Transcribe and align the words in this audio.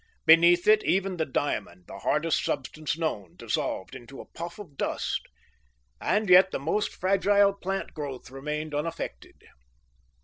Beneath 0.25 0.67
it, 0.67 0.83
even 0.83 1.17
the 1.17 1.27
diamond, 1.27 1.85
the 1.85 1.99
hardest 1.99 2.43
substance 2.43 2.97
known, 2.97 3.35
dissolved 3.35 3.93
into 3.93 4.19
a 4.19 4.25
puff 4.25 4.57
of 4.57 4.75
dust; 4.75 5.21
and 6.01 6.27
yet 6.27 6.49
the 6.49 6.57
most 6.59 6.91
fragile 6.91 7.53
plant 7.53 7.93
growth 7.93 8.31
remained 8.31 8.73
unaffected. 8.73 9.43